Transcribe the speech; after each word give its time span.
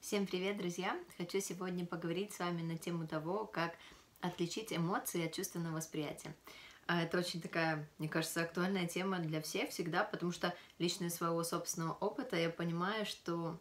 Всем 0.00 0.26
привет, 0.26 0.56
друзья! 0.56 0.98
Хочу 1.18 1.40
сегодня 1.40 1.84
поговорить 1.84 2.32
с 2.32 2.38
вами 2.38 2.62
на 2.62 2.78
тему 2.78 3.06
того, 3.06 3.44
как 3.44 3.74
отличить 4.22 4.72
эмоции 4.72 5.26
от 5.26 5.34
чувственного 5.34 5.76
восприятия. 5.76 6.34
А, 6.86 7.02
это 7.02 7.18
очень 7.18 7.42
такая, 7.42 7.86
мне 7.98 8.08
кажется, 8.08 8.40
актуальная 8.40 8.88
тема 8.88 9.18
для 9.18 9.42
всех 9.42 9.68
всегда, 9.68 10.02
потому 10.02 10.32
что 10.32 10.54
лично 10.78 11.04
из 11.04 11.14
своего 11.14 11.44
собственного 11.44 11.92
опыта 12.00 12.36
я 12.36 12.48
понимаю, 12.48 13.04
что 13.04 13.60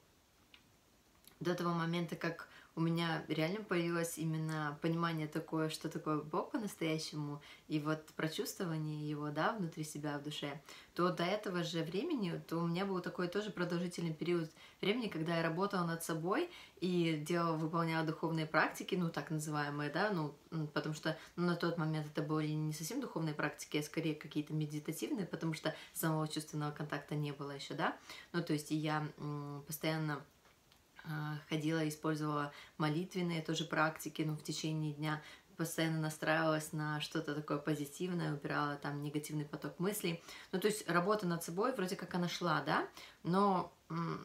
до 1.41 1.55
того 1.55 1.71
момента, 1.71 2.15
как 2.15 2.47
у 2.79 2.81
меня 2.81 3.25
реально 3.27 3.61
появилось 3.61 4.17
именно 4.17 4.79
понимание 4.81 5.27
такое, 5.27 5.67
что 5.67 5.89
такое 5.89 6.21
Бог 6.21 6.51
по-настоящему, 6.51 7.41
и 7.67 7.77
вот 7.77 8.05
прочувствование 8.15 9.09
его, 9.09 9.31
да, 9.31 9.51
внутри 9.51 9.83
себя, 9.83 10.17
в 10.17 10.23
душе, 10.23 10.61
то 10.95 11.09
до 11.09 11.25
этого 11.25 11.61
же 11.63 11.83
времени, 11.83 12.41
то 12.47 12.57
у 12.57 12.65
меня 12.65 12.85
был 12.85 13.01
такой 13.01 13.27
тоже 13.27 13.49
продолжительный 13.51 14.13
период 14.13 14.49
времени, 14.79 15.09
когда 15.09 15.35
я 15.35 15.43
работала 15.43 15.85
над 15.85 16.05
собой 16.05 16.49
и 16.79 17.21
делала, 17.27 17.57
выполняла 17.57 18.07
духовные 18.07 18.45
практики, 18.45 18.95
ну, 18.95 19.09
так 19.09 19.29
называемые, 19.29 19.89
да, 19.89 20.11
ну, 20.11 20.33
потому 20.73 20.95
что 20.95 21.17
ну, 21.35 21.47
на 21.47 21.57
тот 21.57 21.77
момент 21.77 22.07
это 22.07 22.21
были 22.21 22.47
не 22.47 22.71
совсем 22.71 23.01
духовные 23.01 23.35
практики, 23.35 23.75
а 23.75 23.83
скорее 23.83 24.15
какие-то 24.15 24.53
медитативные, 24.53 25.25
потому 25.25 25.53
что 25.53 25.75
самого 25.93 26.29
чувственного 26.29 26.71
контакта 26.71 27.15
не 27.15 27.33
было 27.33 27.51
еще, 27.51 27.73
да, 27.73 27.97
ну, 28.31 28.41
то 28.41 28.53
есть 28.53 28.71
я 28.71 29.05
постоянно 29.67 30.23
ходила, 31.49 31.87
использовала 31.87 32.51
молитвенные 32.77 33.41
тоже 33.41 33.65
практики, 33.65 34.21
ну, 34.21 34.35
в 34.35 34.43
течение 34.43 34.93
дня 34.93 35.21
постоянно 35.59 35.99
настраивалась 35.99 36.71
на 36.71 37.01
что-то 37.01 37.35
такое 37.35 37.57
позитивное, 37.57 38.33
убирала 38.33 38.77
там 38.77 39.03
негативный 39.03 39.43
поток 39.43 39.77
мыслей. 39.77 40.23
Ну, 40.53 40.59
то 40.59 40.67
есть 40.67 40.89
работа 40.89 41.27
над 41.27 41.43
собой 41.43 41.75
вроде 41.75 41.97
как 41.97 42.15
она 42.15 42.29
шла, 42.29 42.61
да, 42.61 42.87
но 43.23 43.73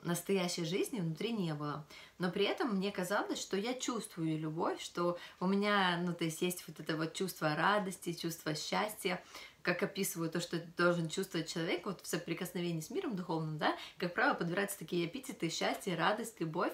настоящей 0.04 0.64
жизни 0.64 1.00
внутри 1.00 1.32
не 1.32 1.52
было. 1.54 1.84
Но 2.18 2.30
при 2.30 2.44
этом 2.44 2.76
мне 2.76 2.92
казалось, 2.92 3.40
что 3.40 3.56
я 3.56 3.74
чувствую 3.74 4.38
любовь, 4.38 4.80
что 4.80 5.18
у 5.40 5.48
меня, 5.48 6.00
ну, 6.04 6.14
то 6.14 6.22
есть 6.22 6.40
есть 6.40 6.62
вот 6.68 6.78
это 6.78 6.96
вот 6.96 7.14
чувство 7.14 7.56
радости, 7.56 8.12
чувство 8.12 8.54
счастья, 8.54 9.20
как 9.64 9.82
описываю 9.82 10.30
то, 10.30 10.40
что 10.40 10.60
должен 10.76 11.08
чувствовать 11.08 11.52
человек 11.52 11.86
вот 11.86 12.02
в 12.02 12.06
соприкосновении 12.06 12.80
с 12.80 12.90
миром 12.90 13.16
духовным, 13.16 13.58
да, 13.58 13.74
как 13.96 14.14
правило, 14.14 14.34
подбираются 14.34 14.78
такие 14.78 15.06
эпитеты 15.06 15.48
счастье, 15.48 15.96
радость, 15.96 16.38
любовь. 16.38 16.72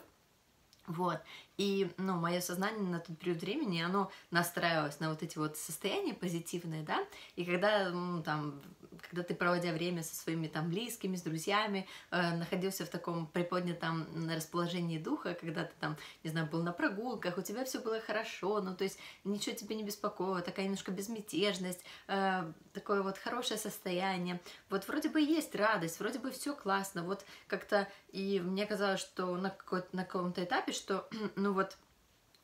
Вот. 0.86 1.20
И, 1.56 1.88
ну, 1.98 2.16
мое 2.16 2.40
сознание 2.40 2.82
на 2.82 2.98
тот 2.98 3.16
период 3.16 3.40
времени, 3.40 3.80
оно 3.80 4.10
настраивалось 4.32 4.98
на 4.98 5.10
вот 5.10 5.22
эти 5.22 5.38
вот 5.38 5.56
состояния 5.56 6.14
позитивные, 6.14 6.82
да, 6.82 7.06
и 7.36 7.44
когда, 7.44 7.90
ну, 7.90 8.22
там, 8.24 8.60
когда 9.00 9.22
ты, 9.22 9.34
проводя 9.34 9.72
время 9.72 10.02
со 10.02 10.14
своими 10.14 10.48
там 10.48 10.70
близкими, 10.70 11.16
с 11.16 11.22
друзьями, 11.22 11.86
э, 12.10 12.36
находился 12.36 12.84
в 12.84 12.88
таком 12.88 13.26
приподнятом 13.26 14.06
расположении 14.28 14.98
духа, 14.98 15.34
когда 15.34 15.64
ты 15.64 15.72
там, 15.80 15.96
не 16.24 16.30
знаю, 16.30 16.46
был 16.46 16.62
на 16.62 16.72
прогулках, 16.72 17.38
у 17.38 17.42
тебя 17.42 17.64
все 17.64 17.80
было 17.80 18.00
хорошо, 18.00 18.60
ну, 18.60 18.74
то 18.74 18.84
есть 18.84 18.98
ничего 19.24 19.54
тебе 19.54 19.76
не 19.76 19.84
беспокоило, 19.84 20.40
такая 20.42 20.64
немножко 20.64 20.90
безмятежность, 20.90 21.84
э, 22.08 22.52
такое 22.72 23.02
вот 23.02 23.18
хорошее 23.18 23.58
состояние, 23.58 24.40
вот 24.68 24.86
вроде 24.88 25.08
бы 25.08 25.20
есть 25.20 25.54
радость, 25.54 26.00
вроде 26.00 26.18
бы 26.18 26.30
все 26.30 26.54
классно, 26.54 27.02
вот 27.02 27.24
как-то, 27.46 27.88
и 28.12 28.40
мне 28.40 28.66
казалось, 28.66 29.00
что 29.00 29.36
на, 29.36 29.54
на 29.92 30.04
каком-то 30.04 30.44
этапе, 30.44 30.72
что, 30.72 31.08
ну 31.36 31.52
вот 31.52 31.76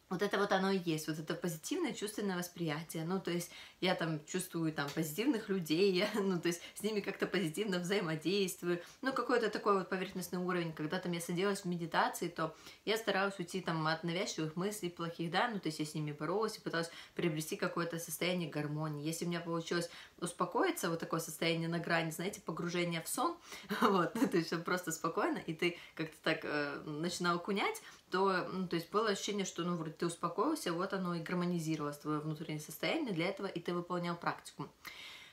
вот 0.09 0.23
это 0.23 0.39
вот 0.39 0.53
оно 0.53 0.71
и 0.71 0.79
есть, 0.79 1.09
вот 1.09 1.19
это 1.19 1.35
позитивное 1.35 1.93
чувственное 1.93 2.37
восприятие. 2.37 3.05
Ну, 3.05 3.21
то 3.21 3.31
есть 3.33 3.51
я 3.81 3.95
там 3.95 4.25
чувствую 4.25 4.73
там 4.73 4.89
позитивных 4.95 5.49
людей, 5.49 5.93
я, 5.93 6.09
ну, 6.15 6.41
то 6.41 6.49
есть 6.49 6.63
с 6.75 6.83
ними 6.83 7.01
как-то 7.01 7.27
позитивно 7.27 7.79
взаимодействую. 7.79 8.81
Ну, 9.03 9.13
какой-то 9.13 9.51
такой 9.51 9.79
вот 9.79 9.89
поверхностный 9.89 10.39
уровень. 10.39 10.73
Когда 10.73 11.01
там 11.01 11.13
я 11.13 11.21
садилась 11.21 11.63
в 11.63 11.65
медитации, 11.65 12.29
то 12.29 12.55
я 12.85 12.97
старалась 12.97 13.39
уйти 13.39 13.61
там 13.61 13.87
от 13.87 14.05
навязчивых 14.05 14.55
мыслей 14.55 14.91
плохих, 14.91 15.31
да, 15.31 15.49
ну, 15.49 15.59
то 15.59 15.69
есть 15.69 15.81
я 15.81 15.85
с 15.85 15.95
ними 15.95 16.13
боролась 16.13 16.57
и 16.57 16.61
пыталась 16.61 16.91
приобрести 17.15 17.57
какое-то 17.57 17.99
состояние 17.99 18.49
гармонии. 18.49 19.05
Если 19.05 19.25
у 19.25 19.29
меня 19.29 19.41
получилось 19.41 19.91
успокоиться, 20.19 20.89
вот 20.89 21.01
такое 21.01 21.21
состояние 21.21 21.69
на 21.69 21.81
грани, 21.81 22.11
знаете, 22.11 22.41
погружение 22.41 23.03
в 23.03 23.09
сон, 23.09 23.37
вот, 23.81 24.13
то 24.13 24.37
есть 24.37 24.53
просто 24.65 24.93
спокойно, 24.93 25.39
и 25.39 25.53
ты 25.53 25.79
как-то 25.95 26.17
так 26.23 26.41
э, 26.45 26.83
начинал 26.85 27.41
кунять, 27.41 27.83
то, 28.11 28.49
ну, 28.53 28.69
то 28.69 28.77
есть 28.77 28.91
было 28.91 29.11
ощущение, 29.11 29.45
что, 29.45 29.63
ну, 29.65 29.77
вроде 29.77 29.93
ты 29.93 30.07
успокоился, 30.07 30.73
вот 30.73 30.93
оно 30.93 31.15
и 31.15 31.23
гармонизировалось, 31.23 31.99
твое 31.99 32.21
внутреннее 32.21 32.61
состояние, 32.61 33.13
для 33.13 33.29
этого 33.29 33.47
и 33.47 33.61
ты 33.61 33.75
выполнял 33.75 34.17
практику. 34.17 34.69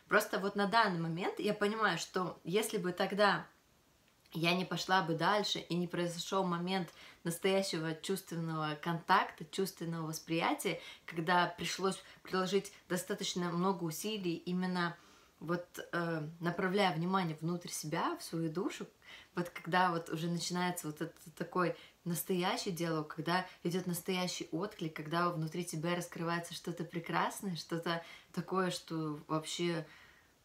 Просто 0.08 0.40
вот 0.40 0.56
на 0.56 0.68
данный 0.68 1.00
момент 1.00 1.40
я 1.40 1.54
понимаю, 1.54 1.98
что 1.98 2.40
если 2.44 2.78
бы 2.78 2.92
тогда 2.92 3.46
я 4.34 4.56
не 4.56 4.66
пошла 4.66 5.02
бы 5.02 5.14
дальше 5.14 5.60
и 5.60 5.76
не 5.76 5.88
произошел 5.88 6.44
момент 6.44 6.90
настоящего 7.24 7.94
чувственного 7.96 8.76
контакта, 8.82 9.46
чувственного 9.46 10.08
восприятия, 10.08 10.82
когда 11.06 11.48
пришлось 11.48 12.02
приложить 12.24 12.74
достаточно 12.90 13.52
много 13.52 13.84
усилий 13.84 14.36
именно 14.36 14.98
вот 15.44 15.66
э, 15.92 16.28
направляя 16.40 16.96
внимание 16.96 17.38
внутрь 17.40 17.70
себя, 17.70 18.16
в 18.18 18.24
свою 18.24 18.50
душу, 18.50 18.88
вот 19.36 19.50
когда 19.50 19.92
вот 19.92 20.10
уже 20.10 20.30
начинается 20.30 20.88
вот 20.88 21.02
этот 21.02 21.36
такой 21.36 21.76
настоящий 22.06 22.72
диалог, 22.72 23.14
когда 23.14 23.46
идет 23.64 23.86
настоящий 23.86 24.48
отклик, 24.52 24.96
когда 24.96 25.30
внутри 25.30 25.66
тебя 25.66 25.96
раскрывается 25.96 26.54
что-то 26.54 26.86
прекрасное, 26.86 27.58
что-то 27.58 28.04
такое, 28.32 28.72
что 28.72 29.20
вообще 29.28 29.86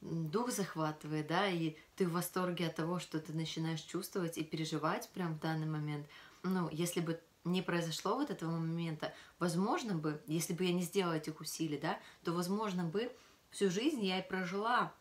дух 0.01 0.51
захватывает, 0.51 1.29
да, 1.29 1.47
и 1.47 1.77
ты 1.95 2.09
в 2.09 2.13
восторге 2.13 2.67
от 2.67 2.75
того, 2.75 2.99
что 2.99 3.21
ты 3.21 3.33
начинаешь 3.33 3.83
чувствовать 3.83 4.37
и 4.37 4.43
переживать 4.43 5.09
прям 5.11 5.35
в 5.35 5.41
данный 5.41 5.69
момент. 5.69 6.09
Ну, 6.43 6.69
если 6.73 7.01
бы 7.01 7.21
не 7.45 7.63
произошло 7.63 8.17
вот 8.17 8.31
этого 8.31 8.51
момента, 8.51 9.15
возможно 9.39 9.95
бы, 9.95 10.21
если 10.27 10.55
бы 10.55 10.65
я 10.65 10.73
не 10.73 10.83
сделала 10.83 11.15
этих 11.15 11.41
усилий, 11.41 11.79
да, 11.79 12.01
то, 12.25 12.33
возможно 12.33 12.83
бы, 12.83 13.13
всю 13.51 13.71
жизнь 13.71 14.05
я 14.05 14.19
и 14.21 14.29
прожила, 14.29 14.93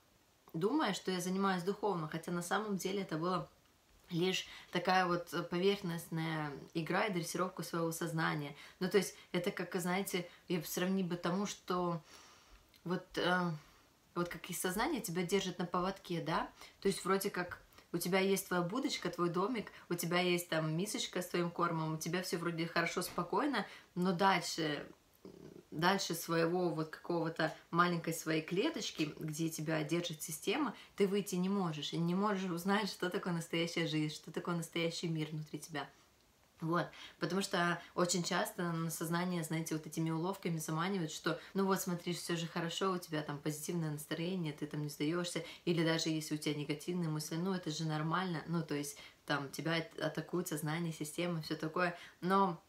думая, 0.54 0.94
что 0.94 1.12
я 1.12 1.20
занимаюсь 1.20 1.64
духовно, 1.64 2.08
хотя 2.08 2.32
на 2.32 2.42
самом 2.42 2.78
деле 2.78 3.02
это 3.02 3.18
было 3.18 3.50
лишь 4.10 4.48
такая 4.72 5.06
вот 5.06 5.34
поверхностная 5.50 6.52
игра 6.74 7.06
и 7.06 7.14
дрессировка 7.14 7.64
своего 7.64 7.92
сознания. 7.92 8.56
Ну, 8.80 8.90
то 8.90 8.98
есть 8.98 9.16
это 9.32 9.52
как, 9.52 9.76
знаете, 9.82 10.30
я 10.48 10.64
сравнить 10.64 11.08
бы 11.08 11.18
тому, 11.18 11.46
что 11.46 12.02
вот, 12.84 13.06
э, 13.18 13.52
вот 14.16 14.30
как 14.30 14.50
из 14.50 14.60
сознания 14.60 15.02
тебя 15.02 15.24
держит 15.24 15.60
на 15.60 15.66
поводке, 15.66 16.22
да? 16.22 16.50
То 16.82 16.88
есть 16.88 17.04
вроде 17.04 17.30
как 17.30 17.62
у 17.92 17.98
тебя 17.98 18.20
есть 18.20 18.48
твоя 18.48 18.64
будочка, 18.64 19.10
твой 19.10 19.30
домик, 19.30 19.72
у 19.90 19.94
тебя 19.94 20.20
есть 20.20 20.50
там 20.50 20.76
мисочка 20.76 21.22
с 21.22 21.28
твоим 21.28 21.52
кормом, 21.52 21.96
у 21.96 21.98
тебя 21.98 22.22
все 22.22 22.38
вроде 22.38 22.66
хорошо, 22.66 23.02
спокойно, 23.02 23.66
но 23.96 24.14
дальше 24.14 24.88
дальше 25.80 26.14
своего 26.14 26.70
вот 26.70 26.90
какого-то 26.90 27.54
маленькой 27.72 28.14
своей 28.14 28.42
клеточки, 28.42 29.14
где 29.20 29.50
тебя 29.50 29.84
держит 29.84 30.22
система, 30.22 30.76
ты 30.96 31.08
выйти 31.08 31.36
не 31.36 31.50
можешь, 31.50 31.94
и 31.94 31.98
не 31.98 32.16
можешь 32.16 32.50
узнать, 32.50 32.90
что 32.90 33.10
такое 33.10 33.34
настоящая 33.34 33.88
жизнь, 33.88 34.14
что 34.14 34.32
такое 34.32 34.56
настоящий 34.56 35.08
мир 35.08 35.30
внутри 35.32 35.60
тебя. 35.60 35.88
Вот, 36.60 36.88
потому 37.20 37.44
что 37.44 37.80
очень 37.94 38.24
часто 38.24 38.72
на 38.72 38.90
сознание, 38.90 39.44
знаете, 39.44 39.76
вот 39.76 39.86
этими 39.86 40.10
уловками 40.10 40.58
заманивают, 40.58 41.12
что, 41.12 41.40
ну 41.54 41.66
вот, 41.68 41.80
смотри, 41.80 42.14
все 42.14 42.36
же 42.36 42.48
хорошо, 42.48 42.94
у 42.94 42.98
тебя 42.98 43.22
там 43.22 43.38
позитивное 43.38 43.92
настроение, 43.92 44.54
ты 44.54 44.66
там 44.66 44.82
не 44.82 44.90
сдаешься, 44.90 45.44
или 45.66 45.86
даже 45.86 46.10
если 46.10 46.34
у 46.34 46.38
тебя 46.40 46.56
негативные 46.56 47.10
мысли, 47.10 47.36
ну 47.36 47.54
это 47.54 47.70
же 47.70 47.86
нормально, 47.86 48.42
ну 48.48 48.64
то 48.64 48.74
есть 48.74 48.98
там 49.28 49.50
тебя 49.52 49.86
атакуют 50.02 50.48
сознание, 50.48 50.92
система, 50.92 51.44
все 51.44 51.56
такое, 51.56 51.96
но 52.22 52.60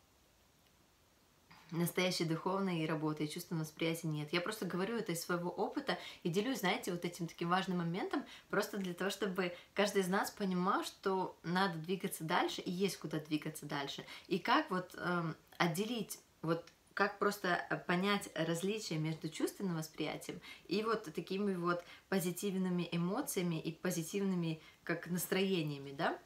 настоящей 1.70 2.24
духовной 2.24 2.86
работы 2.86 3.24
и 3.24 3.30
чувственного 3.30 3.64
восприятия 3.64 4.08
нет. 4.08 4.32
Я 4.32 4.40
просто 4.40 4.66
говорю 4.66 4.96
это 4.96 5.12
из 5.12 5.20
своего 5.20 5.50
опыта 5.50 5.98
и 6.22 6.28
делюсь, 6.28 6.60
знаете, 6.60 6.92
вот 6.92 7.04
этим 7.04 7.26
таким 7.26 7.50
важным 7.50 7.78
моментом, 7.78 8.24
просто 8.48 8.78
для 8.78 8.94
того, 8.94 9.10
чтобы 9.10 9.54
каждый 9.74 10.02
из 10.02 10.08
нас 10.08 10.30
понимал, 10.30 10.84
что 10.84 11.36
надо 11.42 11.78
двигаться 11.78 12.24
дальше 12.24 12.60
и 12.60 12.70
есть 12.70 12.98
куда 12.98 13.20
двигаться 13.20 13.66
дальше. 13.66 14.04
И 14.26 14.38
как 14.38 14.70
вот 14.70 14.94
эм, 14.96 15.36
отделить 15.58 16.18
вот 16.42 16.64
как 16.94 17.20
просто 17.20 17.84
понять 17.86 18.28
различия 18.34 18.98
между 18.98 19.28
чувственным 19.28 19.76
восприятием 19.76 20.40
и 20.66 20.82
вот 20.82 21.04
такими 21.14 21.54
вот 21.54 21.84
позитивными 22.08 22.88
эмоциями 22.90 23.60
и 23.60 23.70
позитивными 23.70 24.60
как 24.82 25.06
настроениями, 25.06 25.92
да? 25.92 26.18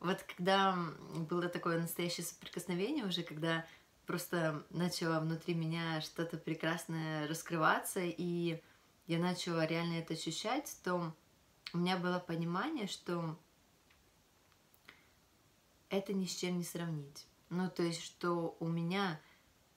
Вот 0.00 0.22
когда 0.36 0.76
было 1.30 1.48
такое 1.48 1.80
настоящее 1.80 2.26
соприкосновение 2.26 3.06
уже, 3.06 3.22
когда 3.22 3.64
просто 4.06 4.64
начало 4.70 5.20
внутри 5.20 5.54
меня 5.54 6.00
что-то 6.00 6.36
прекрасное 6.36 7.26
раскрываться, 7.28 8.00
и 8.02 8.62
я 9.06 9.18
начала 9.18 9.66
реально 9.66 9.94
это 9.94 10.14
ощущать, 10.14 10.78
то 10.82 11.14
у 11.72 11.78
меня 11.78 11.96
было 11.96 12.18
понимание, 12.18 12.86
что 12.86 13.38
это 15.90 16.12
ни 16.12 16.26
с 16.26 16.34
чем 16.34 16.58
не 16.58 16.64
сравнить. 16.64 17.26
Ну, 17.50 17.70
то 17.70 17.82
есть, 17.82 18.02
что 18.02 18.56
у 18.60 18.68
меня 18.68 19.20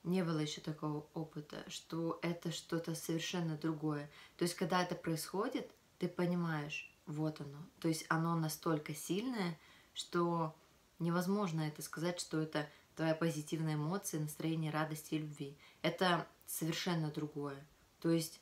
не 0.04 0.24
было 0.24 0.40
еще 0.40 0.62
такого 0.62 1.08
опыта, 1.14 1.64
что 1.70 2.20
это 2.22 2.52
что-то 2.52 2.96
совершенно 2.96 3.58
другое. 3.58 4.10
То 4.38 4.44
есть, 4.44 4.56
когда 4.56 4.84
это 4.84 4.96
происходит, 4.96 5.70
ты 6.00 6.08
понимаешь, 6.08 6.92
вот 7.06 7.42
оно. 7.42 7.60
То 7.80 7.88
есть, 7.88 8.06
оно 8.10 8.36
настолько 8.36 8.96
сильное, 8.96 9.60
что 9.94 10.56
невозможно 11.00 11.62
это 11.62 11.82
сказать, 11.82 12.20
что 12.20 12.40
это 12.40 12.70
твоя 12.98 13.16
позитивная 13.16 13.76
эмоция, 13.76 14.20
настроение 14.20 14.72
радости 14.72 15.14
и 15.16 15.20
любви. 15.20 15.56
Это 15.84 16.28
совершенно 16.46 17.10
другое. 17.10 17.66
То 18.02 18.10
есть 18.10 18.42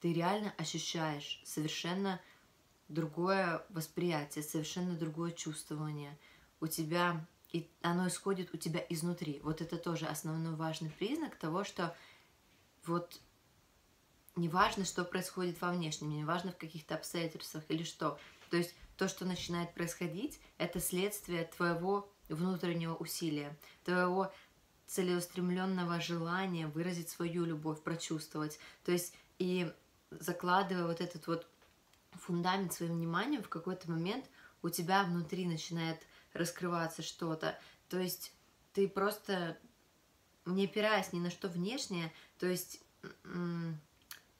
ты 0.00 0.12
реально 0.12 0.52
ощущаешь 0.58 1.40
совершенно 1.44 2.20
другое 2.88 3.64
восприятие, 3.68 4.42
совершенно 4.42 4.96
другое 4.96 5.32
чувствование. 5.32 6.18
У 6.60 6.66
тебя 6.66 7.24
и 7.52 7.70
оно 7.82 8.08
исходит 8.08 8.52
у 8.52 8.56
тебя 8.56 8.84
изнутри. 8.88 9.40
Вот 9.42 9.60
это 9.60 9.76
тоже 9.76 10.06
основной 10.06 10.56
важный 10.56 10.90
признак 10.90 11.36
того, 11.36 11.62
что 11.62 11.96
вот 12.84 13.20
не 14.34 14.48
важно, 14.48 14.84
что 14.84 15.04
происходит 15.04 15.60
во 15.60 15.72
внешнем, 15.72 16.10
не 16.10 16.24
важно 16.24 16.52
в 16.52 16.58
каких-то 16.58 16.96
обстоятельствах 16.96 17.64
или 17.68 17.84
что. 17.84 18.18
То 18.50 18.56
есть 18.56 18.74
то, 18.96 19.08
что 19.08 19.24
начинает 19.24 19.74
происходить, 19.74 20.40
это 20.58 20.80
следствие 20.80 21.44
твоего 21.44 22.10
внутреннего 22.28 22.94
усилия, 22.94 23.56
твоего 23.84 24.32
целеустремленного 24.86 26.00
желания 26.00 26.66
выразить 26.68 27.08
свою 27.08 27.44
любовь, 27.44 27.82
прочувствовать. 27.82 28.58
То 28.84 28.92
есть 28.92 29.14
и 29.38 29.72
закладывая 30.10 30.86
вот 30.86 31.00
этот 31.00 31.26
вот 31.26 31.46
фундамент 32.12 32.72
своим 32.72 32.94
вниманием, 32.94 33.42
в 33.42 33.48
какой-то 33.48 33.90
момент 33.90 34.24
у 34.62 34.68
тебя 34.68 35.04
внутри 35.04 35.46
начинает 35.46 36.06
раскрываться 36.32 37.02
что-то. 37.02 37.58
То 37.88 37.98
есть 37.98 38.32
ты 38.72 38.88
просто, 38.88 39.58
не 40.44 40.64
опираясь 40.64 41.12
ни 41.12 41.18
на 41.18 41.30
что 41.30 41.48
внешнее, 41.48 42.12
то 42.38 42.46
есть 42.46 42.80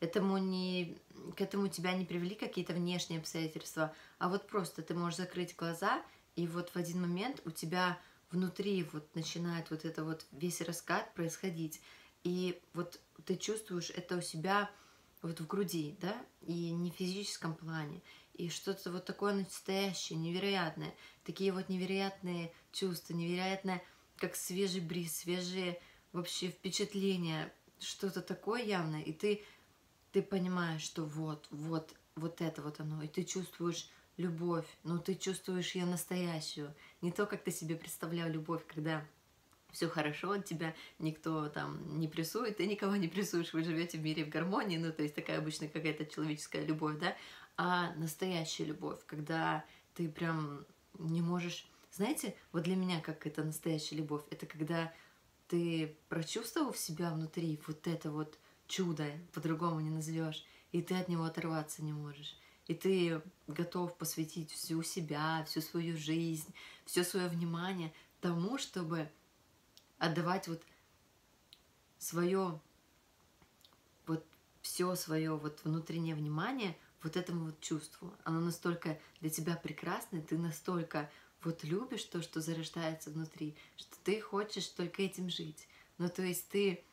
этому 0.00 0.38
не, 0.38 0.98
к 1.36 1.40
этому 1.40 1.68
тебя 1.68 1.92
не 1.92 2.04
привели 2.04 2.34
какие-то 2.34 2.72
внешние 2.72 3.20
обстоятельства, 3.20 3.94
а 4.18 4.28
вот 4.28 4.46
просто 4.46 4.82
ты 4.82 4.94
можешь 4.94 5.18
закрыть 5.18 5.56
глаза, 5.56 6.02
и 6.36 6.46
вот 6.46 6.70
в 6.70 6.76
один 6.76 7.00
момент 7.00 7.40
у 7.44 7.50
тебя 7.50 7.98
внутри 8.30 8.84
вот 8.92 9.14
начинает 9.14 9.70
вот 9.70 9.84
это 9.84 10.04
вот 10.04 10.26
весь 10.32 10.60
раскат 10.60 11.12
происходить, 11.14 11.80
и 12.24 12.60
вот 12.74 13.00
ты 13.24 13.36
чувствуешь 13.36 13.90
это 13.90 14.18
у 14.18 14.20
себя 14.20 14.70
вот 15.22 15.40
в 15.40 15.46
груди, 15.46 15.96
да, 16.00 16.14
и 16.42 16.70
не 16.70 16.90
в 16.90 16.94
физическом 16.94 17.54
плане, 17.54 18.02
и 18.34 18.50
что-то 18.50 18.92
вот 18.92 19.06
такое 19.06 19.32
настоящее, 19.32 20.18
невероятное, 20.18 20.94
такие 21.24 21.52
вот 21.52 21.68
невероятные 21.68 22.52
чувства, 22.72 23.14
невероятное, 23.14 23.82
как 24.16 24.36
свежий 24.36 24.80
бриз, 24.80 25.16
свежие 25.16 25.80
вообще 26.12 26.48
впечатления, 26.48 27.52
что-то 27.78 28.20
такое 28.20 28.62
явное, 28.62 29.02
и 29.02 29.12
ты, 29.12 29.42
ты 30.12 30.22
понимаешь, 30.22 30.82
что 30.82 31.04
вот, 31.04 31.46
вот, 31.50 31.94
вот 32.14 32.40
это 32.40 32.62
вот 32.62 32.80
оно, 32.80 33.02
и 33.02 33.08
ты 33.08 33.24
чувствуешь 33.24 33.88
любовь, 34.16 34.66
но 34.82 34.98
ты 34.98 35.14
чувствуешь 35.14 35.74
ее 35.74 35.84
настоящую, 35.84 36.74
не 37.02 37.12
то, 37.12 37.26
как 37.26 37.44
ты 37.44 37.50
себе 37.50 37.76
представлял 37.76 38.28
любовь, 38.28 38.62
когда 38.66 39.06
все 39.72 39.88
хорошо, 39.88 40.32
от 40.32 40.44
тебя 40.44 40.74
никто 40.98 41.48
там 41.48 41.98
не 41.98 42.08
прессует, 42.08 42.56
ты 42.56 42.66
никого 42.66 42.96
не 42.96 43.08
прессуешь, 43.08 43.52
вы 43.52 43.62
живете 43.62 43.98
в 43.98 44.02
мире 44.02 44.24
в 44.24 44.30
гармонии, 44.30 44.78
ну, 44.78 44.92
то 44.92 45.02
есть 45.02 45.14
такая 45.14 45.38
обычная 45.38 45.68
какая-то 45.68 46.06
человеческая 46.06 46.64
любовь, 46.64 46.98
да, 46.98 47.14
а 47.56 47.94
настоящая 47.96 48.64
любовь, 48.64 49.00
когда 49.06 49.64
ты 49.94 50.08
прям 50.08 50.64
не 50.98 51.20
можешь... 51.20 51.68
Знаете, 51.92 52.34
вот 52.52 52.62
для 52.64 52.76
меня 52.76 53.00
как 53.00 53.26
это 53.26 53.44
настоящая 53.44 53.96
любовь, 53.96 54.22
это 54.30 54.46
когда 54.46 54.92
ты 55.48 55.96
прочувствовал 56.08 56.72
в 56.72 56.78
себя 56.78 57.10
внутри 57.10 57.60
вот 57.66 57.86
это 57.86 58.10
вот 58.10 58.38
чудо, 58.66 59.06
по-другому 59.32 59.80
не 59.80 59.90
назовешь, 59.90 60.44
и 60.72 60.82
ты 60.82 60.94
от 60.94 61.08
него 61.08 61.24
оторваться 61.24 61.82
не 61.82 61.92
можешь. 61.92 62.36
И 62.66 62.74
ты 62.74 63.22
готов 63.46 63.96
посвятить 63.96 64.50
всю 64.50 64.82
себя, 64.82 65.44
всю 65.44 65.60
свою 65.60 65.96
жизнь, 65.96 66.52
все 66.84 67.04
свое 67.04 67.28
внимание 67.28 67.92
тому, 68.20 68.58
чтобы 68.58 69.10
отдавать 69.98 70.48
вот 70.48 70.62
свое, 71.98 72.60
вот 74.06 74.24
все 74.62 74.94
свое 74.96 75.36
вот 75.36 75.60
внутреннее 75.64 76.14
внимание 76.14 76.76
вот 77.02 77.16
этому 77.16 77.46
вот 77.46 77.60
чувству. 77.60 78.12
Оно 78.24 78.40
настолько 78.40 78.98
для 79.20 79.30
тебя 79.30 79.56
прекрасное, 79.56 80.22
ты 80.22 80.36
настолько 80.36 81.10
вот 81.42 81.62
любишь 81.62 82.04
то, 82.04 82.22
что 82.22 82.40
зарождается 82.40 83.10
внутри, 83.10 83.56
что 83.76 83.96
ты 84.02 84.20
хочешь 84.20 84.66
только 84.66 85.02
этим 85.02 85.30
жить. 85.30 85.68
Ну, 85.98 86.08
то 86.08 86.22
есть 86.22 86.48
ты, 86.48 86.84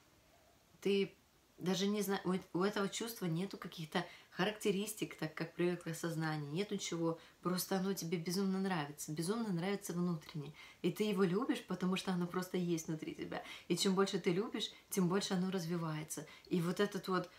ты 0.81 1.15
даже 1.57 1.87
не 1.87 2.01
знаешь, 2.01 2.23
у 2.53 2.61
этого 2.61 2.87
чувства 2.89 3.25
нету 3.25 3.57
каких-то 3.57 4.05
характеристик, 4.35 5.15
так 5.15 5.33
как 5.35 5.53
привыкло 5.53 5.93
сознание, 5.93 6.51
нету 6.51 6.77
чего, 6.77 7.19
просто 7.41 7.77
оно 7.77 7.93
тебе 7.93 8.17
безумно 8.17 8.59
нравится, 8.59 9.11
безумно 9.11 9.53
нравится 9.53 9.93
внутренне. 9.93 10.53
И 10.81 10.91
ты 10.91 11.03
его 11.03 11.23
любишь, 11.23 11.63
потому 11.67 11.95
что 11.97 12.11
оно 12.11 12.25
просто 12.25 12.57
есть 12.57 12.87
внутри 12.87 13.13
тебя. 13.13 13.43
И 13.67 13.77
чем 13.77 13.93
больше 13.93 14.19
ты 14.19 14.31
любишь, 14.31 14.71
тем 14.89 15.07
больше 15.07 15.35
оно 15.35 15.51
развивается. 15.51 16.25
И 16.47 16.61
вот 16.61 16.79
этот 16.79 17.07
вот 17.07 17.29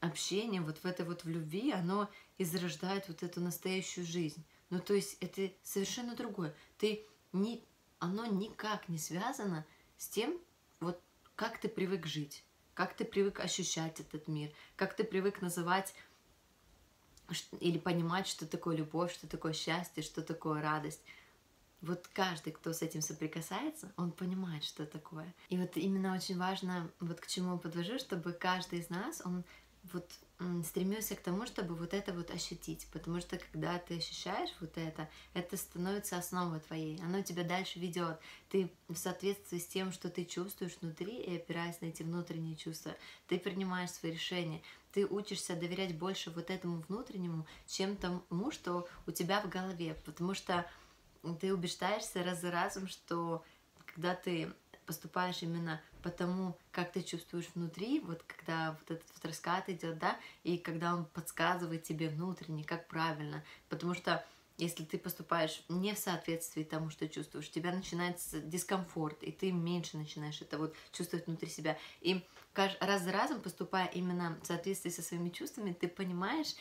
общение, 0.00 0.60
вот 0.60 0.78
в 0.78 0.84
этой 0.84 1.04
вот 1.04 1.24
в 1.24 1.28
любви, 1.28 1.72
оно 1.72 2.08
изрождает 2.38 3.08
вот 3.08 3.22
эту 3.22 3.40
настоящую 3.40 4.06
жизнь. 4.06 4.44
Ну, 4.70 4.78
то 4.78 4.94
есть 4.94 5.16
это 5.20 5.52
совершенно 5.62 6.14
другое. 6.14 6.54
Ты 6.78 7.04
не, 7.32 7.64
оно 7.98 8.26
никак 8.26 8.88
не 8.88 8.98
связано 8.98 9.66
с 9.96 10.08
тем, 10.08 10.38
вот 10.78 11.00
как 11.34 11.58
ты 11.60 11.68
привык 11.68 12.06
жить 12.06 12.44
как 12.74 12.94
ты 12.94 13.04
привык 13.04 13.40
ощущать 13.40 14.00
этот 14.00 14.28
мир, 14.28 14.50
как 14.76 14.94
ты 14.94 15.04
привык 15.04 15.40
называть 15.40 15.94
или 17.60 17.78
понимать, 17.78 18.26
что 18.26 18.46
такое 18.46 18.76
любовь, 18.76 19.12
что 19.14 19.26
такое 19.26 19.52
счастье, 19.52 20.02
что 20.02 20.22
такое 20.22 20.60
радость. 20.60 21.00
Вот 21.80 22.08
каждый, 22.12 22.52
кто 22.52 22.72
с 22.72 22.82
этим 22.82 23.02
соприкасается, 23.02 23.92
он 23.96 24.10
понимает, 24.10 24.64
что 24.64 24.86
такое. 24.86 25.34
И 25.50 25.58
вот 25.58 25.76
именно 25.76 26.14
очень 26.14 26.38
важно, 26.38 26.90
вот 27.00 27.20
к 27.20 27.26
чему 27.26 27.58
подвожу, 27.58 27.98
чтобы 27.98 28.32
каждый 28.32 28.78
из 28.80 28.88
нас, 28.88 29.20
он 29.24 29.44
вот 29.92 30.10
стремился 30.64 31.14
к 31.14 31.20
тому, 31.20 31.46
чтобы 31.46 31.76
вот 31.76 31.94
это 31.94 32.12
вот 32.12 32.30
ощутить, 32.30 32.88
потому 32.92 33.20
что 33.20 33.38
когда 33.38 33.78
ты 33.78 33.98
ощущаешь 33.98 34.50
вот 34.60 34.76
это, 34.76 35.08
это 35.32 35.56
становится 35.56 36.18
основой 36.18 36.60
твоей, 36.60 37.00
оно 37.02 37.22
тебя 37.22 37.44
дальше 37.44 37.78
ведет. 37.78 38.18
Ты 38.48 38.72
в 38.88 38.96
соответствии 38.96 39.58
с 39.58 39.66
тем, 39.66 39.92
что 39.92 40.10
ты 40.10 40.24
чувствуешь 40.24 40.76
внутри 40.80 41.16
и 41.22 41.36
опираясь 41.36 41.80
на 41.80 41.86
эти 41.86 42.02
внутренние 42.02 42.56
чувства, 42.56 42.96
ты 43.28 43.38
принимаешь 43.38 43.90
свои 43.90 44.12
решения, 44.12 44.60
ты 44.92 45.06
учишься 45.06 45.54
доверять 45.54 45.96
больше 45.96 46.30
вот 46.30 46.50
этому 46.50 46.80
внутреннему, 46.88 47.46
чем 47.66 47.96
тому, 47.96 48.50
что 48.50 48.88
у 49.06 49.12
тебя 49.12 49.40
в 49.40 49.48
голове, 49.48 49.94
потому 50.04 50.34
что 50.34 50.68
ты 51.40 51.54
убеждаешься 51.54 52.24
раз 52.24 52.40
за 52.40 52.50
разом, 52.50 52.88
что 52.88 53.44
когда 53.86 54.14
ты 54.14 54.52
поступаешь 54.86 55.42
именно 55.42 55.80
потому, 56.04 56.58
как 56.70 56.92
ты 56.92 57.02
чувствуешь 57.02 57.48
внутри, 57.54 57.98
вот 58.00 58.22
когда 58.24 58.72
вот 58.78 58.90
этот 58.90 59.08
вот 59.14 59.24
раскат 59.24 59.70
идет, 59.70 59.98
да, 59.98 60.20
и 60.42 60.58
когда 60.58 60.94
он 60.94 61.06
подсказывает 61.06 61.82
тебе 61.82 62.10
внутренне, 62.10 62.62
как 62.62 62.86
правильно, 62.88 63.42
потому 63.70 63.94
что 63.94 64.22
если 64.58 64.84
ты 64.84 64.98
поступаешь 64.98 65.64
не 65.70 65.94
в 65.94 65.98
соответствии 65.98 66.62
тому, 66.62 66.90
что 66.90 67.08
чувствуешь, 67.08 67.48
у 67.48 67.52
тебя 67.52 67.72
начинается 67.72 68.38
дискомфорт, 68.38 69.22
и 69.22 69.32
ты 69.32 69.50
меньше 69.50 69.96
начинаешь 69.96 70.42
это 70.42 70.58
вот 70.58 70.76
чувствовать 70.92 71.26
внутри 71.26 71.48
себя. 71.48 71.78
И 72.02 72.22
раз 72.80 73.02
за 73.02 73.10
разом, 73.10 73.40
поступая 73.40 73.86
именно 73.86 74.38
в 74.42 74.46
соответствии 74.46 74.90
со 74.90 75.02
своими 75.02 75.30
чувствами, 75.30 75.72
ты 75.72 75.88
понимаешь, 75.88 76.54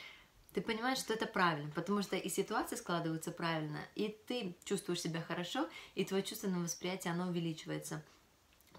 ты 0.54 0.62
понимаешь, 0.62 1.00
что 1.00 1.14
это 1.14 1.26
правильно, 1.26 1.70
потому 1.72 2.02
что 2.02 2.16
и 2.16 2.30
ситуации 2.30 2.78
складываются 2.78 3.32
правильно, 3.32 3.80
и 3.96 4.08
ты 4.26 4.56
чувствуешь 4.64 5.02
себя 5.02 5.22
хорошо, 5.22 5.68
и 5.96 6.06
твое 6.06 6.24
чувственное 6.24 6.64
восприятие, 6.64 7.12
оно 7.12 7.28
увеличивается. 7.28 8.02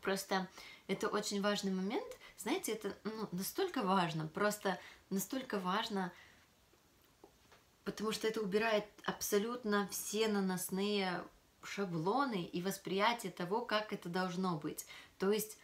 Просто 0.05 0.47
это 0.87 1.09
очень 1.09 1.41
важный 1.41 1.73
момент. 1.73 2.07
Знаете, 2.37 2.73
это 2.73 2.95
ну, 3.05 3.27
настолько 3.33 3.83
важно, 3.83 4.27
просто 4.27 4.79
настолько 5.09 5.59
важно, 5.59 6.13
потому 7.85 8.13
что 8.13 8.29
это 8.29 8.43
убирает 8.43 8.85
абсолютно 9.05 9.89
все 9.91 10.29
наносные 10.29 11.25
шаблоны 11.63 12.45
и 12.45 12.61
восприятие 12.61 13.33
того, 13.33 13.63
как 13.63 13.95
это 13.95 14.11
должно 14.11 14.59
быть. 14.59 14.85
То 15.19 15.33
есть 15.33 15.57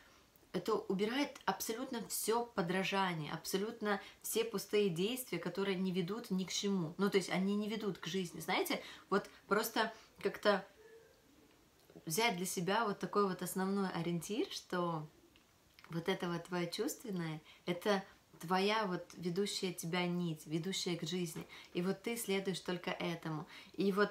это 0.55 0.75
убирает 0.75 1.39
абсолютно 1.45 2.03
все 2.09 2.47
подражание, 2.47 3.35
абсолютно 3.35 4.01
все 4.23 4.43
пустые 4.43 4.89
действия, 4.89 5.39
которые 5.39 5.77
не 5.77 5.93
ведут 5.93 6.31
ни 6.31 6.45
к 6.45 6.53
чему. 6.53 6.95
Ну, 6.97 7.11
то 7.11 7.19
есть 7.19 7.29
они 7.29 7.57
не 7.57 7.69
ведут 7.69 7.99
к 7.99 8.07
жизни. 8.07 8.41
Знаете, 8.41 8.83
вот 9.11 9.29
просто 9.49 9.93
как-то 10.23 10.65
взять 12.07 12.37
для 12.37 12.47
себя 12.47 12.85
вот 12.85 12.99
такой 12.99 13.29
вот 13.29 13.43
основной 13.43 13.91
ориентир, 13.91 14.47
что 14.51 15.07
вот 15.91 16.09
это 16.09 16.29
вот 16.29 16.45
твое 16.45 16.71
чувственное, 16.71 17.41
это 17.67 18.03
твоя 18.41 18.87
вот 18.87 19.05
ведущая 19.15 19.73
тебя 19.73 20.07
нить, 20.07 20.43
ведущая 20.47 20.97
к 20.97 21.07
жизни. 21.07 21.47
И 21.75 21.83
вот 21.83 22.03
ты 22.03 22.17
следуешь 22.17 22.61
только 22.61 22.91
этому. 22.91 23.47
И 23.75 23.93
вот 23.93 24.11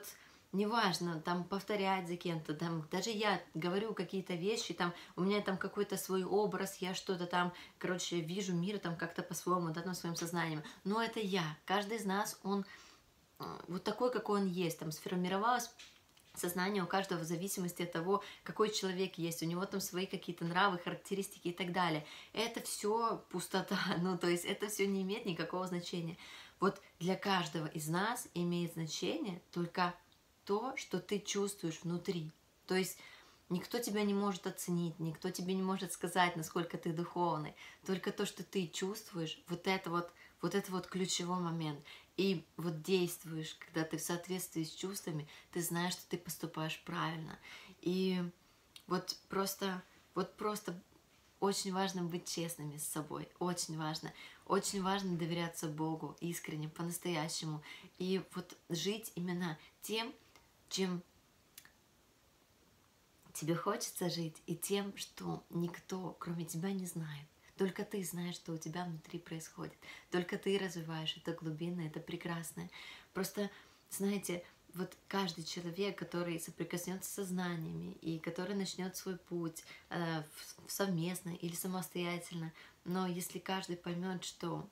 неважно, 0.52 1.20
там 1.22 1.44
повторять 1.44 2.08
за 2.08 2.16
кем-то, 2.16 2.54
там 2.54 2.88
даже 2.92 3.10
я 3.10 3.42
говорю 3.54 3.94
какие-то 3.94 4.34
вещи, 4.34 4.74
там 4.74 4.94
у 5.16 5.22
меня 5.22 5.42
там 5.42 5.58
какой-то 5.58 5.98
свой 5.98 6.24
образ, 6.24 6.78
я 6.78 6.96
что-то 6.96 7.28
там, 7.28 7.54
короче, 7.78 8.20
вижу 8.20 8.54
мир 8.54 8.80
там 8.80 8.96
как-то 8.96 9.22
по-своему, 9.22 9.70
да, 9.70 9.84
на 9.84 9.94
своим 9.94 10.16
сознанием. 10.16 10.64
Но 10.84 11.02
это 11.02 11.20
я. 11.20 11.58
Каждый 11.66 11.98
из 11.98 12.06
нас, 12.06 12.40
он 12.44 12.66
э, 13.40 13.44
вот 13.68 13.84
такой, 13.84 14.12
какой 14.12 14.42
он 14.42 14.48
есть, 14.48 14.80
там 14.80 14.92
сформировалась 14.92 15.72
сознание 16.40 16.84
у 16.84 16.88
каждого 16.88 17.20
в 17.20 17.24
зависимости 17.24 17.84
от 17.84 17.92
того, 17.92 18.24
какой 18.44 18.72
человек 18.72 19.18
есть, 19.18 19.44
у 19.44 19.46
него 19.46 19.66
там 19.66 19.82
свои 19.82 20.06
какие-то 20.06 20.46
нравы, 20.46 20.80
характеристики 20.80 21.50
и 21.50 21.54
так 21.54 21.72
далее. 21.72 22.06
Это 22.34 22.62
все 22.62 23.24
пустота, 23.30 23.78
ну 24.02 24.18
то 24.18 24.28
есть 24.28 24.46
это 24.46 24.68
все 24.68 24.88
не 24.88 25.04
имеет 25.04 25.26
никакого 25.26 25.68
значения. 25.68 26.18
Вот 26.60 26.82
для 27.00 27.16
каждого 27.16 27.68
из 27.68 27.88
нас 27.88 28.28
имеет 28.34 28.74
значение 28.74 29.42
только 29.52 29.94
то, 30.46 30.76
что 30.76 31.00
ты 31.00 31.20
чувствуешь 31.20 31.80
внутри. 31.84 32.32
То 32.66 32.76
есть 32.76 32.98
никто 33.50 33.80
тебя 33.80 34.04
не 34.04 34.14
может 34.14 34.48
оценить, 34.48 35.00
никто 35.00 35.30
тебе 35.30 35.54
не 35.54 35.62
может 35.62 35.94
сказать, 35.94 36.36
насколько 36.36 36.78
ты 36.78 36.92
духовный. 36.92 37.56
Только 37.86 38.12
то, 38.12 38.26
что 38.26 38.44
ты 38.44 38.68
чувствуешь, 38.68 39.42
вот 39.48 39.68
это 39.68 39.90
вот, 39.90 40.12
вот 40.42 40.56
это 40.56 40.72
вот 40.72 40.88
ключевой 40.88 41.40
момент. 41.40 41.84
И 42.18 42.46
вот 42.58 42.82
действуешь, 42.82 43.56
когда 43.60 43.84
ты 43.84 43.98
в 43.98 44.02
соответствии 44.02 44.64
с 44.64 44.72
чувствами, 44.72 45.28
ты 45.52 45.62
знаешь, 45.62 45.94
что 45.94 46.10
ты 46.10 46.18
поступаешь 46.18 46.82
правильно. 46.86 47.38
И 47.82 48.22
вот 48.88 49.16
просто, 49.30 49.84
вот 50.16 50.36
просто 50.36 50.82
очень 51.40 51.74
важно 51.74 52.04
быть 52.04 52.28
честными 52.28 52.78
с 52.78 52.88
собой, 52.88 53.30
очень 53.40 53.78
важно. 53.78 54.14
Очень 54.46 54.82
важно 54.82 55.18
доверяться 55.18 55.68
Богу 55.68 56.18
искренне, 56.20 56.68
по-настоящему. 56.68 57.62
И 57.98 58.22
вот 58.34 58.58
жить 58.68 59.12
именно 59.16 59.58
тем, 59.82 60.14
чем 60.68 61.04
тебе 63.34 63.56
хочется 63.56 64.10
жить, 64.10 64.36
и 64.48 64.56
тем, 64.56 64.96
что 64.98 65.44
никто, 65.50 66.16
кроме 66.20 66.44
тебя, 66.46 66.72
не 66.74 66.86
знает. 66.86 67.28
Только 67.60 67.84
ты 67.84 68.02
знаешь, 68.06 68.36
что 68.36 68.54
у 68.54 68.58
тебя 68.58 68.86
внутри 68.86 69.20
происходит. 69.20 69.76
Только 70.12 70.38
ты 70.38 70.58
развиваешь 70.58 71.18
это 71.18 71.34
глубинное, 71.34 71.88
это 71.88 72.00
прекрасное. 72.00 72.70
Просто, 73.14 73.52
знаете, 73.90 74.46
вот 74.76 74.96
каждый 75.10 75.44
человек, 75.44 75.98
который 75.98 76.40
соприкоснется 76.40 77.12
со 77.12 77.26
знаниями 77.26 77.98
и 78.02 78.18
который 78.18 78.56
начнет 78.56 78.96
свой 78.96 79.18
путь 79.18 79.66
э, 79.90 80.24
совместно 80.70 81.32
или 81.32 81.54
самостоятельно, 81.54 82.54
но 82.86 83.08
если 83.08 83.40
каждый 83.40 83.76
поймет, 83.76 84.24
что 84.24 84.66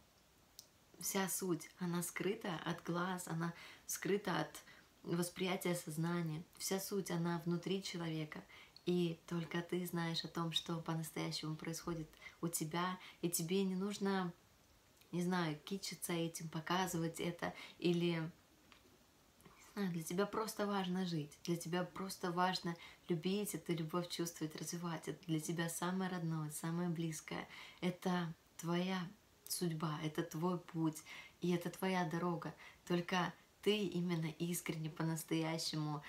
вся 1.02 1.28
суть, 1.28 1.70
она 1.80 2.02
скрыта 2.02 2.56
от 2.64 2.82
глаз, 2.86 3.28
она 3.28 3.54
скрыта 3.86 4.40
от 4.40 4.64
восприятия 5.04 5.76
сознания, 5.76 6.42
вся 6.58 6.80
суть, 6.80 7.12
она 7.12 7.42
внутри 7.44 7.84
человека, 7.84 8.42
и 8.88 9.20
только 9.28 9.62
ты 9.62 9.86
знаешь 9.86 10.24
о 10.24 10.30
том, 10.30 10.54
что 10.54 10.80
по-настоящему 10.80 11.56
происходит 11.56 12.10
у 12.42 12.48
тебя, 12.48 12.98
и 13.22 13.30
тебе 13.30 13.64
не 13.64 13.76
нужно, 13.76 14.34
не 15.12 15.22
знаю, 15.22 15.60
кичиться 15.66 16.14
этим, 16.14 16.48
показывать 16.48 17.20
это, 17.20 17.54
или 17.80 18.32
знаю, 19.76 19.92
для 19.92 20.04
тебя 20.04 20.26
просто 20.26 20.66
важно 20.66 21.06
жить, 21.06 21.38
для 21.44 21.58
тебя 21.58 21.84
просто 21.84 22.32
важно 22.32 22.76
любить 23.10 23.54
эту 23.56 23.76
любовь, 23.76 24.08
чувствовать, 24.08 24.56
развивать. 24.56 25.08
Это 25.08 25.24
для 25.28 25.42
тебя 25.42 25.70
самое 25.70 26.10
родное, 26.10 26.50
самое 26.52 26.90
близкое. 26.90 27.48
Это 27.82 28.34
твоя 28.56 29.06
судьба, 29.44 30.00
это 30.02 30.24
твой 30.24 30.60
путь, 30.60 31.04
и 31.42 31.52
это 31.52 31.70
твоя 31.70 32.06
дорога. 32.06 32.56
Только 32.88 33.34
ты 33.62 33.78
именно 33.78 34.28
искренне, 34.40 34.90
по-настоящему 34.90 36.02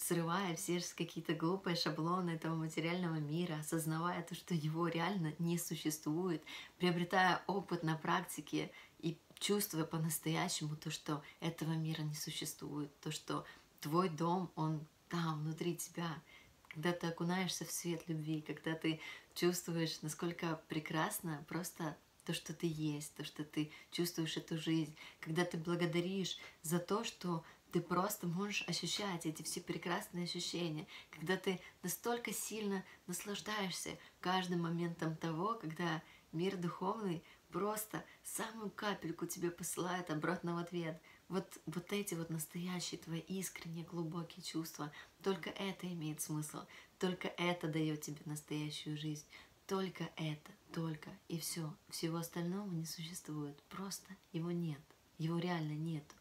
срывая 0.00 0.56
все 0.56 0.80
какие-то 0.96 1.34
глупые 1.34 1.76
шаблоны 1.76 2.30
этого 2.30 2.54
материального 2.54 3.16
мира, 3.16 3.58
осознавая 3.60 4.22
то, 4.22 4.34
что 4.34 4.54
его 4.54 4.88
реально 4.88 5.34
не 5.38 5.58
существует, 5.58 6.42
приобретая 6.78 7.42
опыт 7.46 7.82
на 7.82 7.96
практике 7.96 8.70
и 9.00 9.18
чувствуя 9.38 9.84
по-настоящему 9.84 10.76
то, 10.76 10.90
что 10.90 11.22
этого 11.40 11.72
мира 11.72 12.02
не 12.02 12.14
существует, 12.14 12.90
то, 13.00 13.12
что 13.12 13.44
твой 13.80 14.08
дом, 14.08 14.50
он 14.56 14.86
там, 15.08 15.40
внутри 15.40 15.76
тебя, 15.76 16.22
когда 16.68 16.92
ты 16.92 17.08
окунаешься 17.08 17.64
в 17.64 17.70
свет 17.70 18.02
любви, 18.06 18.40
когда 18.40 18.74
ты 18.74 19.00
чувствуешь, 19.34 20.00
насколько 20.02 20.60
прекрасно 20.68 21.44
просто 21.48 21.96
то, 22.24 22.32
что 22.32 22.54
ты 22.54 22.66
есть, 22.66 23.14
то, 23.16 23.24
что 23.24 23.44
ты 23.44 23.70
чувствуешь 23.90 24.36
эту 24.36 24.56
жизнь, 24.56 24.94
когда 25.20 25.44
ты 25.44 25.56
благодаришь 25.58 26.38
за 26.62 26.78
то, 26.78 27.04
что 27.04 27.44
ты 27.72 27.80
просто 27.80 28.26
можешь 28.26 28.64
ощущать 28.68 29.26
эти 29.26 29.42
все 29.42 29.60
прекрасные 29.60 30.24
ощущения, 30.24 30.86
когда 31.10 31.36
ты 31.36 31.60
настолько 31.82 32.32
сильно 32.32 32.84
наслаждаешься 33.06 33.98
каждым 34.20 34.62
моментом 34.62 35.16
того, 35.16 35.54
когда 35.54 36.02
мир 36.32 36.56
духовный 36.56 37.22
просто 37.50 38.04
самую 38.22 38.70
капельку 38.70 39.26
тебе 39.26 39.50
посылает 39.50 40.10
обратно 40.10 40.54
в 40.54 40.58
ответ. 40.58 41.00
Вот, 41.28 41.46
вот 41.66 41.92
эти 41.92 42.14
вот 42.14 42.30
настоящие 42.30 43.00
твои 43.00 43.20
искренние 43.20 43.84
глубокие 43.84 44.42
чувства, 44.42 44.90
только 45.22 45.50
это 45.50 45.86
имеет 45.86 46.20
смысл, 46.20 46.64
только 46.98 47.28
это 47.28 47.68
дает 47.68 48.02
тебе 48.02 48.20
настоящую 48.24 48.98
жизнь, 48.98 49.26
только 49.66 50.10
это, 50.16 50.50
только 50.72 51.10
и 51.28 51.38
все. 51.38 51.72
Всего 51.88 52.18
остального 52.18 52.68
не 52.72 52.84
существует, 52.84 53.56
просто 53.68 54.16
его 54.32 54.50
нет, 54.50 54.80
его 55.18 55.38
реально 55.38 55.72
нету. 55.72 56.16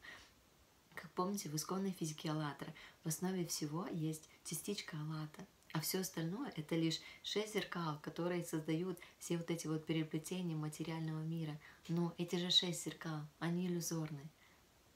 Как 0.99 1.09
помните, 1.11 1.47
в 1.47 1.55
исконной 1.55 1.91
физике 1.91 2.29
АЛЛАТРА 2.29 2.73
в 3.05 3.07
основе 3.07 3.45
всего 3.45 3.87
есть 3.87 4.27
частичка 4.43 4.97
АЛЛАТа, 4.97 5.47
а 5.71 5.79
все 5.79 5.99
остальное 5.99 6.51
это 6.57 6.75
лишь 6.75 6.99
шесть 7.23 7.53
зеркал, 7.53 7.97
которые 8.01 8.43
создают 8.43 8.99
все 9.17 9.37
вот 9.37 9.49
эти 9.49 9.67
вот 9.67 9.85
переплетения 9.85 10.57
материального 10.57 11.21
мира. 11.21 11.57
Но 11.87 12.13
эти 12.17 12.35
же 12.35 12.51
шесть 12.51 12.83
зеркал, 12.83 13.21
они 13.39 13.67
иллюзорны. 13.67 14.29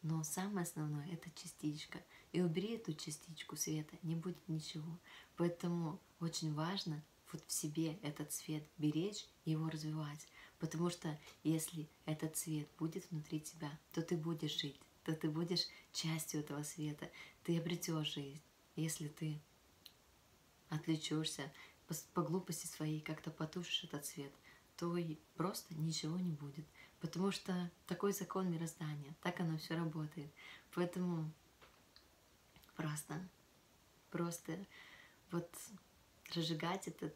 Но 0.01 0.25
самое 0.25 0.65
основное 0.65 1.07
это 1.07 1.31
частичка. 1.41 2.03
И 2.33 2.41
убери 2.41 2.75
эту 2.75 2.93
частичку 2.93 3.55
света, 3.55 3.95
не 4.03 4.15
будет 4.15 4.49
ничего. 4.49 4.99
Поэтому 5.37 6.01
очень 6.19 6.53
важно 6.53 7.01
вот 7.31 7.45
в 7.47 7.53
себе 7.53 7.97
этот 8.01 8.33
свет 8.33 8.67
беречь 8.77 9.25
и 9.45 9.51
его 9.51 9.69
развивать. 9.69 10.27
Потому 10.59 10.89
что 10.89 11.17
если 11.43 11.87
этот 12.03 12.35
свет 12.35 12.67
будет 12.77 13.09
внутри 13.09 13.39
тебя, 13.39 13.71
то 13.93 14.01
ты 14.01 14.17
будешь 14.17 14.59
жить 14.59 14.77
то 15.03 15.13
ты 15.15 15.29
будешь 15.29 15.67
частью 15.91 16.41
этого 16.41 16.63
света, 16.63 17.09
ты 17.43 17.57
обретешь 17.57 18.13
жизнь. 18.13 18.41
Если 18.75 19.07
ты 19.07 19.39
отвлечешься 20.69 21.51
по, 21.87 21.95
по 22.13 22.21
глупости 22.21 22.65
своей, 22.65 23.01
как-то 23.01 23.31
потушишь 23.31 23.83
этот 23.83 24.05
свет, 24.05 24.33
то 24.77 24.97
и 24.97 25.17
просто 25.35 25.75
ничего 25.75 26.17
не 26.17 26.31
будет. 26.31 26.65
Потому 26.99 27.31
что 27.31 27.71
такой 27.85 28.13
закон 28.13 28.49
мироздания, 28.49 29.15
так 29.21 29.39
оно 29.39 29.57
все 29.57 29.75
работает. 29.75 30.31
Поэтому 30.73 31.31
просто, 32.75 33.29
просто 34.09 34.65
вот 35.31 35.49
разжигать 36.33 36.87
этот 36.87 37.15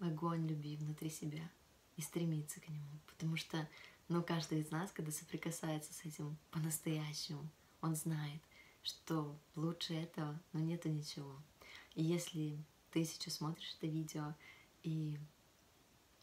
огонь 0.00 0.46
любви 0.46 0.76
внутри 0.76 1.10
себя 1.10 1.48
и 1.96 2.02
стремиться 2.02 2.60
к 2.60 2.68
нему. 2.68 2.98
Потому 3.06 3.36
что 3.36 3.68
но 4.08 4.22
каждый 4.22 4.60
из 4.60 4.70
нас, 4.70 4.90
когда 4.90 5.12
соприкасается 5.12 5.92
с 5.92 6.04
этим 6.04 6.36
по-настоящему, 6.50 7.48
он 7.80 7.94
знает, 7.94 8.40
что 8.82 9.38
лучше 9.54 9.94
этого, 9.94 10.40
но 10.52 10.60
нету 10.60 10.88
ничего. 10.88 11.36
И 11.94 12.02
если 12.02 12.58
ты 12.90 13.04
сейчас 13.04 13.34
смотришь 13.34 13.74
это 13.76 13.86
видео 13.86 14.34
и 14.82 15.18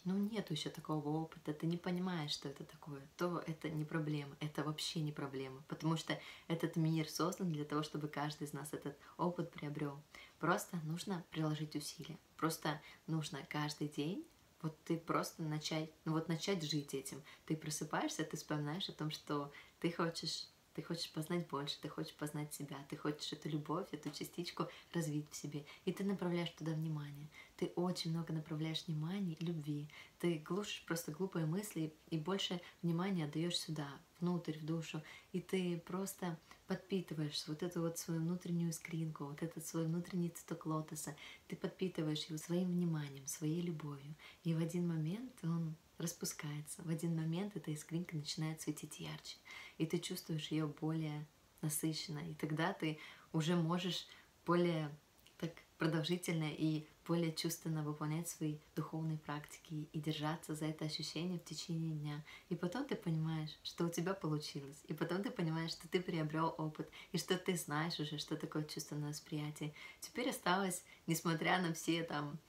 ну 0.03 0.15
нету 0.15 0.53
еще 0.53 0.69
такого 0.69 1.09
опыта, 1.09 1.53
ты 1.53 1.65
не 1.65 1.77
понимаешь, 1.77 2.31
что 2.31 2.47
это 2.49 2.63
такое, 2.63 3.01
то 3.17 3.43
это 3.45 3.69
не 3.69 3.85
проблема, 3.85 4.35
это 4.39 4.63
вообще 4.63 5.01
не 5.01 5.11
проблема, 5.11 5.63
потому 5.67 5.97
что 5.97 6.19
этот 6.47 6.75
мир 6.75 7.09
создан 7.09 7.51
для 7.51 7.65
того, 7.65 7.83
чтобы 7.83 8.07
каждый 8.07 8.43
из 8.43 8.53
нас 8.53 8.73
этот 8.73 8.97
опыт 9.17 9.51
приобрел. 9.51 10.01
Просто 10.39 10.77
нужно 10.83 11.23
приложить 11.31 11.75
усилия, 11.75 12.17
просто 12.37 12.81
нужно 13.07 13.43
каждый 13.49 13.89
день 13.89 14.25
вот 14.65 14.83
ты 14.83 14.97
просто 14.97 15.43
начать, 15.43 15.91
ну 16.05 16.13
вот 16.13 16.27
начать 16.27 16.63
жить 16.63 16.95
этим. 16.95 17.21
Ты 17.45 17.55
просыпаешься, 17.55 18.23
ты 18.23 18.35
вспоминаешь 18.35 18.89
о 18.89 18.93
том, 18.93 19.11
что 19.11 19.51
ты 19.79 19.91
хочешь 19.91 20.47
ты 20.73 20.81
хочешь 20.81 21.09
познать 21.11 21.47
больше, 21.47 21.77
ты 21.81 21.87
хочешь 21.87 22.13
познать 22.15 22.53
себя, 22.53 22.75
ты 22.89 22.97
хочешь 22.97 23.31
эту 23.31 23.47
любовь, 23.47 23.87
эту 23.93 24.09
частичку 24.11 24.67
развить 24.91 25.31
в 25.31 25.35
себе. 25.35 25.63
И 25.85 25.93
ты 25.93 26.03
направляешь 26.03 26.49
туда 26.49 26.73
внимание. 26.73 27.29
Ты 27.55 27.67
очень 27.77 28.11
много 28.11 28.33
направляешь 28.33 28.85
внимания 28.85 29.35
и 29.39 29.45
любви. 29.45 29.87
Ты 30.19 30.39
глушишь 30.39 30.83
просто 30.85 31.13
глупые 31.13 31.45
мысли 31.45 31.93
и 32.09 32.17
больше 32.17 32.59
внимания 32.81 33.23
отдаешь 33.23 33.57
сюда, 33.57 33.87
внутрь, 34.25 34.57
в 34.57 34.65
душу. 34.65 35.03
И 35.33 35.39
ты 35.39 35.77
просто 35.85 36.37
подпитываешь 36.67 37.47
вот 37.47 37.61
эту 37.61 37.81
вот 37.81 37.99
свою 37.99 38.21
внутреннюю 38.21 38.73
скринку, 38.73 39.25
вот 39.25 39.43
этот 39.43 39.65
свой 39.65 39.85
внутренний 39.85 40.29
цветок 40.29 40.65
лотоса. 40.65 41.15
Ты 41.47 41.55
подпитываешь 41.55 42.25
его 42.25 42.39
своим 42.39 42.69
вниманием, 42.71 43.27
своей 43.27 43.61
любовью. 43.61 44.15
И 44.43 44.53
в 44.53 44.57
один 44.57 44.87
момент 44.87 45.31
он 45.43 45.75
распускается. 45.99 46.81
В 46.81 46.89
один 46.89 47.15
момент 47.15 47.55
эта 47.55 47.71
искринка 47.71 48.15
начинает 48.15 48.61
светить 48.61 48.99
ярче, 48.99 49.37
и 49.77 49.85
ты 49.85 49.99
чувствуешь 49.99 50.47
ее 50.47 50.65
более 50.65 51.25
насыщенно, 51.61 52.19
и 52.19 52.33
тогда 52.33 52.73
ты 52.73 52.99
уже 53.31 53.55
можешь 53.55 54.07
более 54.45 54.89
так 55.37 55.51
продолжительно 55.77 56.49
и 56.51 56.85
более 57.07 57.31
чувственно 57.31 57.83
выполнять 57.83 58.27
свои 58.27 58.57
духовные 58.75 59.17
практики 59.19 59.87
и 59.91 59.99
держаться 59.99 60.55
за 60.55 60.65
это 60.65 60.85
ощущение 60.85 61.39
в 61.39 61.43
течение 61.43 61.91
дня. 61.91 62.23
И 62.49 62.55
потом 62.55 62.85
ты 62.85 62.95
понимаешь, 62.95 63.55
что 63.63 63.85
у 63.85 63.89
тебя 63.89 64.13
получилось. 64.13 64.83
И 64.87 64.93
потом 64.93 65.21
ты 65.21 65.29
понимаешь, 65.29 65.71
что 65.71 65.87
ты 65.87 66.01
приобрел 66.01 66.55
опыт, 66.57 66.89
и 67.11 67.17
что 67.17 67.37
ты 67.37 67.55
знаешь 67.55 67.99
уже, 67.99 68.17
что 68.17 68.35
такое 68.35 68.63
чувственное 68.63 69.09
восприятие. 69.09 69.73
Теперь 70.01 70.29
осталось, 70.29 70.83
несмотря 71.05 71.61
на 71.61 71.73
все 71.73 72.03
там 72.03 72.39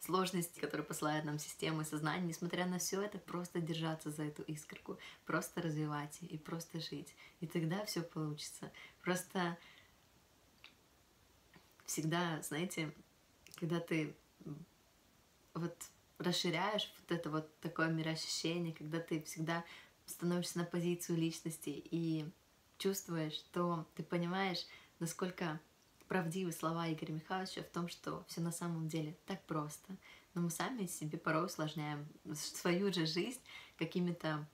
сложности, 0.00 0.60
которые 0.60 0.86
посылает 0.86 1.24
нам 1.24 1.38
система 1.38 1.84
сознания, 1.84 2.28
несмотря 2.28 2.66
на 2.66 2.78
все 2.78 3.02
это, 3.02 3.18
просто 3.18 3.60
держаться 3.60 4.10
за 4.10 4.24
эту 4.24 4.42
искорку, 4.42 4.98
просто 5.26 5.60
развивать 5.60 6.18
и 6.20 6.38
просто 6.38 6.80
жить. 6.80 7.14
И 7.40 7.46
тогда 7.46 7.84
все 7.84 8.02
получится. 8.02 8.70
Просто 9.02 9.58
всегда, 11.98 12.40
знаете, 12.42 12.94
когда 13.56 13.80
ты 13.80 14.14
вот 15.52 15.74
расширяешь 16.18 16.92
вот 17.00 17.10
это 17.10 17.28
вот 17.28 17.58
такое 17.58 17.88
мироощущение, 17.88 18.72
когда 18.72 19.00
ты 19.00 19.20
всегда 19.22 19.64
становишься 20.06 20.58
на 20.58 20.64
позицию 20.64 21.18
личности 21.18 21.70
и 21.70 22.24
чувствуешь, 22.78 23.40
то 23.52 23.84
ты 23.96 24.04
понимаешь, 24.04 24.64
насколько 25.00 25.60
правдивы 26.06 26.52
слова 26.52 26.88
Игоря 26.88 27.14
Михайловича 27.14 27.62
в 27.62 27.68
том, 27.68 27.88
что 27.88 28.24
все 28.28 28.40
на 28.40 28.52
самом 28.52 28.86
деле 28.86 29.16
так 29.26 29.42
просто. 29.46 29.96
Но 30.34 30.42
мы 30.42 30.50
сами 30.50 30.86
себе 30.86 31.18
порой 31.18 31.46
усложняем 31.46 32.06
свою 32.32 32.92
же 32.92 33.06
жизнь 33.06 33.40
какими-то 33.76 34.46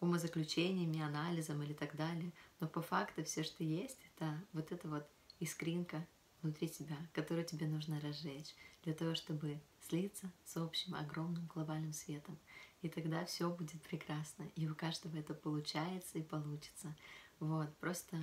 умозаключениями, 0.00 1.00
анализом 1.00 1.62
или 1.62 1.72
так 1.72 1.96
далее. 1.96 2.32
Но 2.60 2.68
по 2.68 2.82
факту 2.82 3.24
все, 3.24 3.44
что 3.44 3.64
есть, 3.64 3.98
это 4.14 4.38
вот 4.52 4.72
эта 4.72 4.86
вот 4.88 5.08
искринка 5.40 6.06
внутри 6.46 6.68
тебя, 6.68 6.96
которую 7.12 7.44
тебе 7.44 7.66
нужно 7.66 8.00
разжечь 8.00 8.54
для 8.84 8.94
того, 8.94 9.14
чтобы 9.14 9.60
слиться 9.80 10.32
с 10.44 10.56
общим 10.56 10.94
огромным 10.94 11.46
глобальным 11.46 11.92
светом. 11.92 12.38
И 12.82 12.88
тогда 12.88 13.24
все 13.24 13.50
будет 13.50 13.82
прекрасно. 13.82 14.44
И 14.54 14.68
у 14.68 14.74
каждого 14.74 15.16
это 15.16 15.34
получается 15.34 16.18
и 16.18 16.22
получится. 16.22 16.94
Вот, 17.40 17.74
просто 17.78 18.16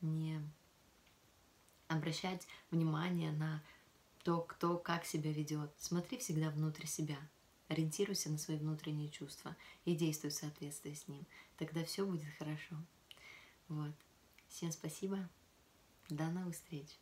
не 0.00 0.40
обращать 1.88 2.46
внимание 2.70 3.32
на 3.32 3.62
то, 4.22 4.42
кто 4.42 4.76
как 4.78 5.04
себя 5.04 5.32
ведет. 5.32 5.72
Смотри 5.78 6.18
всегда 6.18 6.50
внутрь 6.50 6.86
себя. 6.86 7.16
Ориентируйся 7.68 8.30
на 8.30 8.38
свои 8.38 8.58
внутренние 8.58 9.08
чувства 9.08 9.56
и 9.84 9.94
действуй 9.94 10.30
в 10.30 10.34
соответствии 10.34 10.92
с 10.92 11.08
ним. 11.08 11.24
Тогда 11.56 11.84
все 11.84 12.04
будет 12.04 12.28
хорошо. 12.38 12.76
Вот. 13.68 13.94
Всем 14.48 14.72
спасибо. 14.72 15.28
До 16.08 16.26
новых 16.26 16.54
встреч. 16.54 16.98